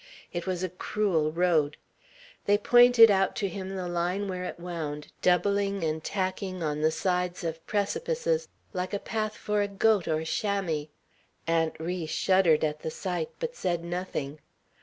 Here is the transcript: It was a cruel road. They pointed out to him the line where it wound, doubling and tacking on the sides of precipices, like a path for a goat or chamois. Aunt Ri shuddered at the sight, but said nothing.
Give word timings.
It 0.33 0.47
was 0.47 0.63
a 0.63 0.69
cruel 0.69 1.31
road. 1.31 1.77
They 2.47 2.57
pointed 2.57 3.11
out 3.11 3.35
to 3.35 3.47
him 3.47 3.75
the 3.75 3.87
line 3.87 4.27
where 4.27 4.45
it 4.45 4.59
wound, 4.59 5.11
doubling 5.21 5.83
and 5.83 6.03
tacking 6.03 6.63
on 6.63 6.81
the 6.81 6.89
sides 6.89 7.43
of 7.43 7.63
precipices, 7.67 8.47
like 8.73 8.95
a 8.95 8.99
path 8.99 9.35
for 9.35 9.61
a 9.61 9.67
goat 9.67 10.07
or 10.07 10.25
chamois. 10.25 10.87
Aunt 11.45 11.79
Ri 11.79 12.07
shuddered 12.07 12.63
at 12.63 12.79
the 12.79 12.89
sight, 12.89 13.29
but 13.37 13.55
said 13.55 13.83
nothing. 13.83 14.39